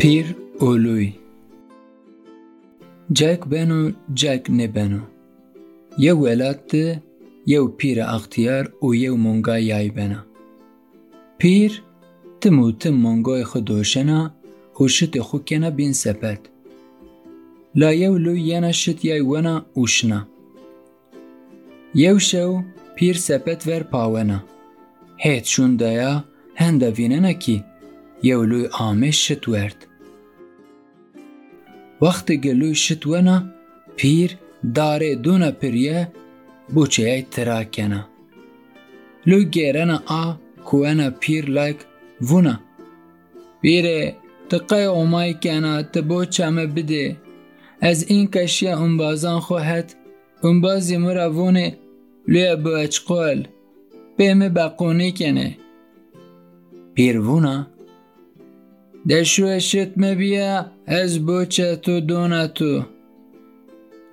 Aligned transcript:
پیر 0.00 0.26
اولوی 0.60 1.12
جک 3.12 3.40
بنو 3.50 3.90
جک 4.14 4.50
نبنو 4.50 5.00
یو 5.98 6.16
ولات 6.18 6.74
یو 7.46 7.66
پیر 7.68 8.02
اختیار 8.02 8.64
و 8.82 8.94
یو 8.94 9.16
مونگا 9.16 9.58
یای 9.58 9.90
بنا 9.90 10.20
پیر 11.38 11.82
تمو 12.40 12.72
تم 12.72 12.94
مونگای 12.94 13.44
خودوشنا 13.44 14.30
و 14.80 14.88
شت 14.88 15.20
خو 15.20 15.38
بین 15.76 15.92
سپت 15.92 16.40
لا 17.74 17.92
یو 17.92 18.18
لو 18.18 18.36
ینا 18.36 18.72
شت 18.72 19.04
یای 19.04 19.20
ونا 19.20 19.66
اوشنا 19.74 20.20
یو 21.94 22.18
شو 22.18 22.62
پیر 22.96 23.16
سپت 23.16 23.66
ور 23.66 23.82
پاونا 23.82 24.38
هیت 25.16 25.44
شون 25.44 25.76
دایا 25.76 26.24
هنده 26.54 26.90
ویننا 26.90 27.32
کی 27.32 27.64
یو 28.22 28.42
لوی 28.42 28.66
آمش 28.72 29.28
شت 29.28 29.48
ورد. 29.48 29.87
وقتی 32.02 32.36
گلوی 32.36 32.74
شت 32.74 33.06
ونا 33.06 33.36
پیر 33.96 34.30
داره 34.74 35.14
دونا 35.14 35.50
پریه 35.50 36.08
بوچه 36.74 37.02
ای 37.10 37.22
تراکنه. 37.22 38.04
لوی 39.26 39.44
گیرنا 39.44 40.02
آ 40.06 40.32
کونا 40.64 41.10
پیر 41.10 41.44
لایک 41.56 41.76
ونا 42.30 42.60
پیره 43.62 44.16
تقای 44.48 44.84
اومای 44.84 45.34
کنه 45.42 45.82
تبوچه 45.82 46.46
همه 46.46 46.66
بده. 46.66 47.16
از 47.80 48.10
این 48.10 48.26
کشیه 48.30 48.76
انبازان 48.76 49.40
خواهد 49.40 49.94
انبازی 50.44 50.96
مرا 50.96 51.32
وونه 51.32 51.78
لوی 52.28 52.56
بوچ 52.56 53.00
قول. 53.00 53.46
بیمه 54.16 54.48
بقونی 54.48 55.12
کنه. 55.12 55.58
پیروونا 56.94 57.66
دشو 59.08 59.58
شت 59.58 59.90
مبیا 59.96 60.66
از 60.86 61.26
بوچه 61.26 61.76
تو 61.76 62.00
دونا 62.00 62.46
تو. 62.46 62.82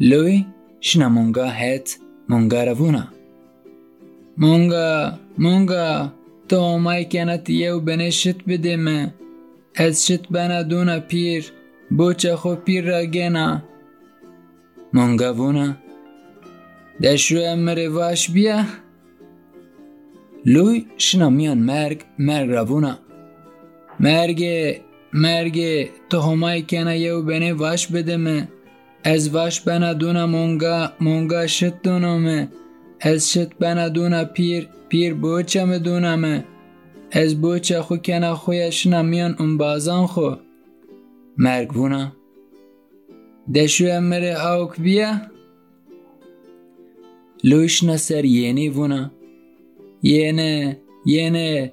لوی 0.00 0.44
شنا 0.80 1.08
مونگا 1.08 1.46
هت 1.46 1.98
مونگا 2.28 2.64
روونا. 2.64 3.04
مونگا 4.38 5.12
مونگا 5.38 6.12
تو 6.48 6.56
اومای 6.56 7.04
کنت 7.12 7.50
یو 7.50 7.80
بنه 7.80 8.10
شت 8.10 8.44
بنا 10.30 10.62
دونا 10.62 11.00
پیر 11.00 11.52
بوچه 11.90 12.36
خو 12.36 12.54
پیر 12.54 12.84
را 12.84 13.06
گنا. 13.06 13.62
مونگا 14.92 15.34
وونا. 15.34 15.76
دشو 17.02 17.38
امره 17.38 17.88
واش 17.88 18.30
بیا. 18.30 18.64
لوی 20.46 20.86
شنا 20.96 21.30
میان 21.30 21.58
مرگ 21.58 22.00
مرگ 24.00 24.40
روونا 25.14 25.22
مرگ 25.22 25.58
مرگ 25.58 25.90
تو 26.10 26.20
همای 26.20 26.62
کنه 26.62 26.98
یو 26.98 27.22
بنه 27.22 27.52
واش 27.52 27.86
بده 27.86 28.16
من 28.16 28.48
از 29.04 29.34
واش 29.34 29.60
بنا 29.60 29.92
دونا 29.92 30.26
مونگا 30.26 30.92
مونگا 31.00 31.46
شت 31.46 31.82
دونا 31.82 32.18
من 32.18 32.48
از 33.00 33.32
شت 33.32 33.54
بنا 33.54 33.88
دونا 33.88 34.24
پیر 34.24 34.68
پیر 34.88 35.14
بوچه 35.14 35.66
me 35.66 35.78
دونا 35.78 36.16
من 36.16 36.44
از 37.12 37.40
بوچه 37.40 37.82
خو 37.82 37.96
کنه 37.96 38.34
خویا 38.34 38.70
شنا 38.70 39.02
میان 39.02 39.36
اون 39.38 39.58
بازان 39.58 40.06
خو. 40.06 40.30
مرگ 41.38 41.76
وونا 41.76 42.12
دشو 43.54 43.86
امره 43.86 44.46
اوک 44.46 44.80
بیا 44.80 45.20
لوشنا 47.44 47.96
سر 47.96 48.24
یعنی 48.24 48.68
وونا 48.68 49.10
یعنی 50.02 50.76
یعنی 51.06 51.72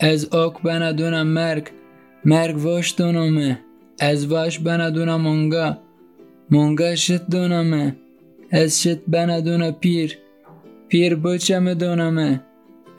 از 0.00 0.28
آک 0.28 0.62
بنا 0.62 0.92
دونم 0.92 1.26
مرگ 1.26 1.68
مرگ 2.24 2.56
واش 2.56 2.94
دونم 2.96 3.58
از 4.00 4.26
واش 4.26 4.58
بنا 4.58 4.90
دونم 4.90 5.20
مونگا 5.20 5.78
مونگا 6.50 6.94
شت 6.94 7.26
دونم 7.26 7.96
از 8.50 8.82
شت 8.82 8.98
بنا 9.08 9.40
دونم 9.40 9.70
پیر 9.70 10.18
پیر 10.88 11.14
بوچه 11.14 11.58
می 11.58 11.74
دونم 11.74 12.40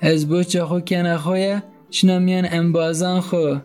از 0.02 0.30
بوچه 0.30 0.66
خو 0.66 0.80
کنه 0.80 1.18
خویا 1.18 1.64
شنمیان 1.92 2.48
انبازان 2.52 3.20
خو 3.20 3.56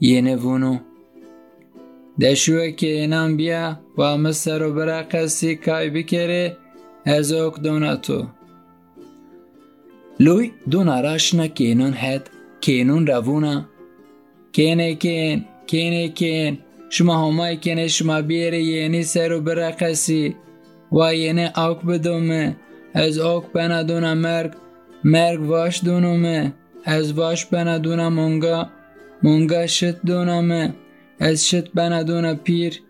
یه 0.00 0.20
نوونو 0.20 0.78
دشوه 2.20 2.70
که 2.70 2.86
اینم 2.86 3.36
بیا 3.36 3.80
و 3.98 4.16
مستر 4.16 4.62
و 4.62 4.72
برا 4.72 5.02
کای 5.64 5.90
بکره 5.90 6.56
از 7.04 7.32
اوک 7.32 7.60
دونتو 7.60 8.26
لوی 10.20 10.50
دونا 10.70 11.00
راشنا 11.00 11.46
کینون 11.46 11.94
هد 11.96 12.30
کینون 12.60 13.06
روونا 13.06 13.64
کینه 14.52 14.94
کین 14.94 15.44
کینه 15.66 16.08
کین 16.08 16.58
شما 16.90 17.28
همای 17.28 17.56
کنه 17.56 17.88
شما 17.88 18.22
بیره 18.22 18.62
یعنی 18.62 19.02
سر 19.02 19.32
و 19.32 19.40
برا 19.40 19.70
قصی 19.70 20.36
و 20.92 21.14
یعنی 21.14 21.44
اوک 21.44 21.80
بدومه 21.88 22.56
از 22.94 23.18
اوک 23.18 23.44
بنا 23.52 24.14
مرگ 24.14 24.52
مرگ 25.04 25.40
واش 25.40 25.84
دونومه 25.84 26.52
از 26.84 27.12
واش 27.12 27.46
بنا 27.46 27.78
دونا 27.78 28.10
مونگا 28.10 28.66
مونگا 29.22 29.66
شت 29.66 30.02
دونمه 30.02 30.74
از 31.18 31.48
شت 31.48 31.70
بنا 31.72 32.02
دونا 32.02 32.34
پیر 32.34 32.82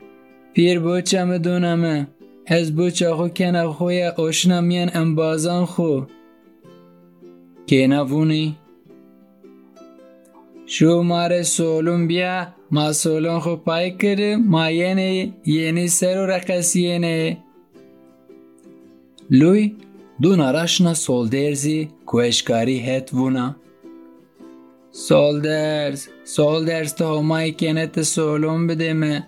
پیر 0.55 0.81
بوچه 0.81 1.39
دونمه 1.39 2.07
از 2.47 2.77
بوچه 2.77 3.15
خو 3.15 3.29
کنه 3.29 3.67
خوی 3.67 4.03
اوشنا 4.03 4.61
میان 4.61 4.91
انبازان 4.95 5.65
خو 5.65 6.01
کنه 7.71 8.01
وونی 8.01 8.57
شو 10.67 11.03
ماره 11.03 11.43
سولون 11.43 12.07
بیا 12.07 12.47
ما 12.71 12.93
سولون 12.93 13.41
خو 13.41 13.57
پای 13.57 13.91
کرده 13.91 14.37
ما 14.37 14.71
یعنی 14.71 15.35
یعنی 15.47 15.89
سر 15.89 16.23
و 16.23 16.27
رقص 16.27 16.77
یعنی. 16.77 17.39
لوی 19.31 19.77
دونا 20.23 20.51
راشنا 20.51 20.95
سولدرزی 20.95 21.89
کوشکاری 22.07 22.79
هت 22.79 23.15
وونا. 23.15 23.57
سولدرز 24.93 26.09
سولدرز 26.25 26.95
تا 26.95 27.19
همای 27.19 27.53
کنت 27.53 28.03
سولون 28.03 28.67
بده 28.67 28.93
من 28.93 29.23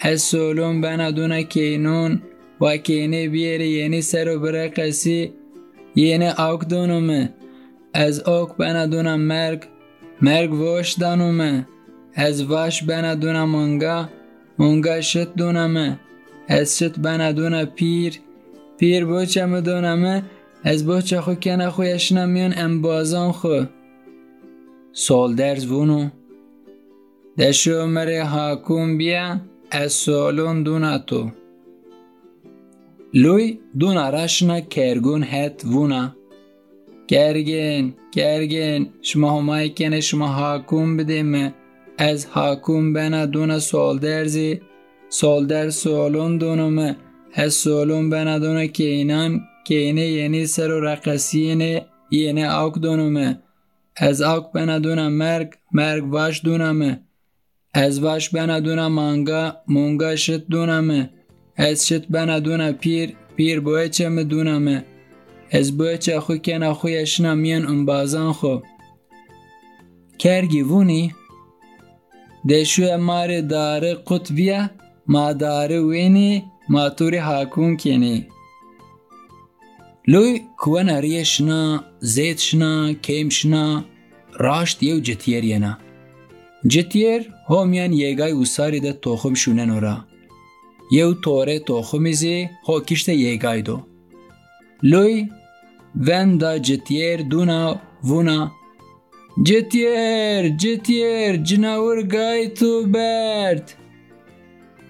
از 0.00 0.22
سولون 0.22 0.80
بنا 0.80 1.10
دونا 1.10 1.42
کینون 1.42 2.22
و 2.60 2.76
کینه 2.76 3.28
بیره 3.28 3.68
یعنی 3.68 4.02
سر 4.02 4.36
و 4.36 4.40
بره 4.40 4.68
از 7.94 8.20
آک 8.20 8.56
بنا 8.56 8.86
دونا 8.86 9.16
مرگ 9.16 9.62
مرگ 10.22 10.52
واش 10.52 10.92
دانومه 10.92 11.66
از 12.14 12.44
واش 12.44 12.82
بنا 12.82 13.14
دونا 13.14 13.46
مونگا 13.46 14.08
مونگا 14.58 15.00
شت 15.00 15.34
دونمه 15.34 16.00
از 16.48 16.78
شت 16.78 16.98
بنا 16.98 17.64
پیر 17.64 18.20
پیر 18.78 19.04
بوچه 19.04 19.46
مدونمه 19.46 20.22
از 20.64 20.86
بوچه 20.86 21.20
خو 21.20 21.34
کنه 21.34 21.70
خو 21.70 21.84
یشنا 21.84 22.26
میان 22.26 22.54
انبازان 22.56 23.32
خو 23.32 23.64
سال 24.92 25.34
درز 25.34 25.66
وونو 25.66 26.08
دشو 27.38 27.86
مره 27.86 28.24
حاکوم 28.24 28.98
بیا 28.98 29.40
از 29.70 29.92
سالون 29.92 30.62
دونتو 30.62 31.30
لوی 33.14 33.58
دونا 33.78 34.10
راشنا 34.10 34.60
کرگون 34.60 35.22
هت 35.22 35.64
وونا 35.64 36.16
کرگن 37.08 37.94
کرگن 38.12 38.86
شما 39.02 39.38
همای 39.38 39.70
کنه 39.74 40.00
شما 40.00 40.28
حاکوم 40.28 40.96
بدیم 40.96 41.54
از 41.98 42.26
حاکوم 42.26 42.92
بنا 42.92 43.58
سال 43.58 45.46
در 45.46 45.70
سالون 45.70 46.38
دونم 46.38 46.96
از 47.34 47.54
سالون 47.54 48.10
بنا 48.10 48.38
دونا 48.38 48.66
کینان. 48.66 49.40
کینه 49.64 50.06
یعنی 50.06 50.46
سر 50.46 50.70
و 50.70 50.80
رقصینه 50.80 51.86
یعنی 52.10 52.44
آک 52.44 52.78
دونمه 52.78 53.38
از 53.96 54.22
آک 54.22 54.52
بنا 54.52 54.78
دونا 54.78 55.08
مرگ 55.08 55.52
مرگ 55.72 56.12
واش 56.12 56.44
دونمه 56.44 57.00
از 57.74 58.00
واش 58.00 58.30
بنا 58.30 58.60
دونا 58.60 58.88
مانگا 58.88 59.56
مونگا 59.68 60.16
شت 60.16 60.46
دونمه 60.46 61.10
از 61.56 61.86
شت 61.88 62.08
بنا 62.08 62.40
دونا 62.40 62.72
پیر 62.72 63.16
پیر 63.36 63.60
بوی 63.60 63.88
چه 63.88 64.08
مدونمه 64.08 64.84
از 65.50 65.76
بوی 65.76 65.98
چه 65.98 66.20
خو 66.20 66.36
کنه 66.36 66.72
خویشنا 66.74 67.34
میان 67.34 67.66
اون 67.66 67.86
بازان 67.86 68.32
خو 68.32 68.58
کرگی 70.18 70.62
وونی 70.62 71.14
دشو 72.48 72.96
مار 72.96 73.40
داره 73.40 73.94
قطبیه 73.94 74.70
ما 75.06 75.32
داره 75.32 75.80
وینی 75.80 76.44
ما 76.68 76.88
توری 76.88 77.16
حاکون 77.16 77.76
کنی 77.76 78.26
لوی 80.06 80.40
کوان 80.58 80.88
اریشنا 80.88 81.84
زیتشنا 82.00 82.92
کیمشنا 82.92 83.84
راشت 84.34 84.82
یو 84.82 85.00
جتیر 85.00 85.44
ینا 85.44 85.78
جتیر 86.66 87.20
همیان 87.48 87.92
یگای 87.92 88.32
وساری 88.32 88.80
ده 88.80 88.92
توخم 88.92 89.34
شونن 89.34 89.70
ورا 89.70 90.04
یو 90.92 91.14
توره 91.14 91.58
توخمیزی 91.58 92.48
هو 92.66 92.80
کشته 92.80 93.14
یگای 93.14 93.62
دو 93.62 93.82
Lui 94.84 95.28
venda 95.94 96.62
jetier 96.62 97.30
duna 97.30 97.80
vuna. 98.02 98.52
Jetier, 99.44 100.58
jetier, 100.58 101.44
cinavur 101.44 101.98
gaytu 101.98 102.94
bert. 102.94 103.76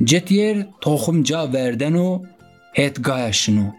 Jetier 0.05 0.67
tohumca 0.81 1.53
verdenu 1.53 2.23
het 2.73 3.05
gayaşinu. 3.05 3.75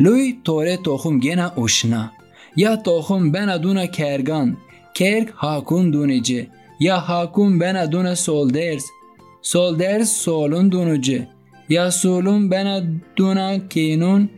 Lui 0.00 0.42
tore 0.44 0.82
tohum 0.82 1.20
gena 1.20 1.54
uşna. 1.56 2.12
Ya 2.56 2.82
tohum 2.82 3.32
ben 3.32 3.48
aduna 3.48 3.90
kergan, 3.90 4.56
kerk 4.94 5.30
hakun 5.30 5.92
dunici. 5.92 6.48
Ya 6.80 7.08
hakun 7.08 7.60
ben 7.60 7.74
aduna 7.74 8.16
solders, 8.16 8.84
solders 9.42 10.12
solun 10.12 10.72
dunici. 10.72 11.28
Ya 11.68 11.90
solun 11.90 12.50
ben 12.50 12.66
aduna 12.66 13.68
kinun 13.68 14.30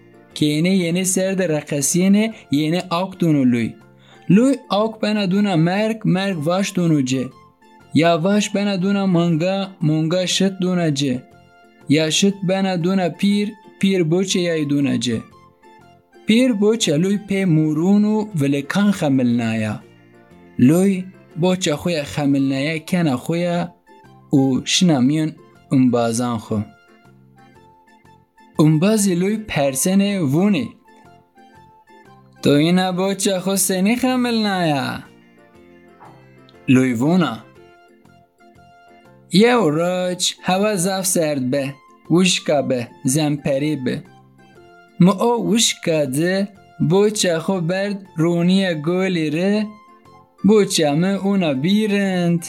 سرد 1.04 1.42
رقصینه 1.42 2.34
یعنی 2.50 2.80
آک 2.90 3.18
دونو 3.18 3.44
لوی 3.44 3.74
لوی 4.28 4.54
آک 4.68 5.00
بنا 5.00 5.26
دونا 5.26 5.56
مرگ 5.56 6.00
مرگ 6.04 6.46
واش 6.46 6.72
دونجه 6.72 7.30
یا 7.94 8.18
واش 8.18 8.50
بنا 8.50 8.76
دونا 8.76 9.06
مانگا 9.06 9.66
مانگا 9.80 10.26
شت 10.26 10.58
دونجه 10.58 11.22
یا 11.88 12.10
شت 12.10 12.34
بنا 12.48 12.76
دونا 12.76 13.08
پیر 13.08 13.52
پیر 13.80 14.02
بوچه 14.04 14.40
یا 14.40 14.64
دونجه 14.64 15.22
پیر 16.26 16.52
بوچه 16.52 16.96
لوی 16.96 17.18
پی 17.28 17.44
مورون 17.44 18.04
و 18.04 18.26
ولکان 18.40 18.90
خملنایا 18.90 19.80
لوی 20.58 21.04
بوچه 21.40 21.76
خویا 21.76 22.04
خملنایا 22.04 22.78
کنه 22.78 23.16
خویا 23.16 23.74
و 24.32 24.60
شنامیون 24.64 25.32
انبازان 25.72 26.38
انبازی 28.58 29.14
لوی 29.14 29.36
پرسنه 29.36 30.20
وونی 30.20 30.76
تو 32.42 32.50
اینا 32.50 32.92
بوچه 32.92 33.40
خو 33.40 33.56
سنی 33.56 33.96
خملنایا 33.96 34.98
لوی 36.68 36.92
وونا 36.92 37.38
یه 39.32 39.54
راج 39.54 40.34
هوا 40.42 40.76
زف 40.76 41.06
سرد 41.06 41.50
به 41.50 41.74
وشکا 42.10 42.62
به 42.62 42.88
زمپری 43.04 43.76
به. 43.76 44.02
ما 45.00 45.12
او 45.12 45.54
وشکا 45.54 46.04
ده 46.04 46.48
بوچه 46.90 47.38
خو 47.38 47.60
برد 47.60 48.06
رونی 48.16 48.74
گولی 48.74 49.30
ره 49.30 49.66
بوچه 50.44 50.90
ما 50.90 51.12
اونا 51.14 51.54
بیرند. 51.54 52.46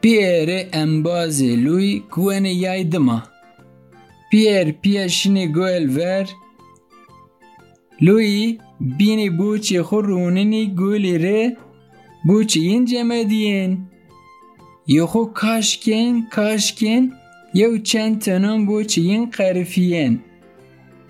پیره 0.00 0.68
انبازی 0.72 1.56
لوی 1.56 2.00
کوین 2.12 2.44
یای 2.44 2.84
دما 2.84 3.22
پیر 4.30 4.72
پیشنی 4.82 5.46
گویل 5.56 5.86
ور 5.96 6.26
لوی 8.00 8.58
بینی 8.98 9.30
بوچی 9.30 9.82
خو 9.82 10.00
رونینی 10.00 10.66
گولی 10.80 11.18
ره 11.18 11.56
بوچی 12.26 12.60
این 12.60 12.84
جمع 12.84 13.24
دین 13.24 13.70
یو 14.86 15.06
خو 15.06 15.24
کاشکن 15.24 16.22
کاشکن 16.34 17.02
یو 17.54 17.78
چند 17.78 18.18
تنان 18.22 18.66
بوچی 18.66 19.00
این 19.00 19.30
قرفین 19.30 20.20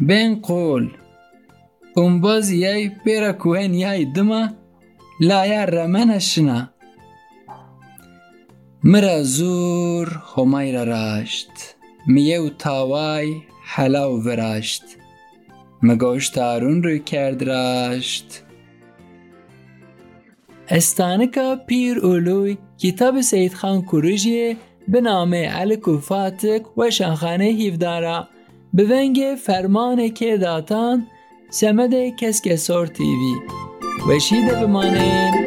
بین 0.00 0.34
قول 0.34 0.90
انباز 1.96 2.50
یای 2.50 2.90
پیرا 3.04 3.32
کوهن 3.32 3.74
یای 3.74 4.04
دما 4.04 4.48
لایا 5.20 5.64
رمنشنا 5.64 6.68
مرا 8.84 9.22
زور 9.22 10.22
را 10.36 10.84
راشت 10.84 11.50
میو 12.06 12.48
تاوای 12.48 13.36
حلاو 13.64 14.22
وراشت 14.22 14.82
مگوش 15.82 16.28
تارون 16.28 16.82
رو 16.82 16.98
کرد 16.98 17.42
راشت 17.42 18.42
استانکا 20.68 21.56
پیر 21.56 21.98
اولوی 21.98 22.58
کتاب 22.78 23.20
سید 23.20 23.54
خان 23.54 23.82
کوروژی 23.82 24.56
به 24.88 25.00
نام 25.00 25.30
الک 25.34 26.00
فاتک 26.00 26.78
و 26.78 26.90
شانخانه 26.90 27.44
هیفدارا 27.44 28.28
به 28.74 28.84
ونگ 28.84 29.20
فرمان 29.44 30.08
که 30.08 30.36
داتان 30.36 31.06
سمد 31.50 32.16
کسکسور 32.16 32.86
تیوی. 32.86 33.34
وشیده 34.08 34.54
بمانه 34.54 35.39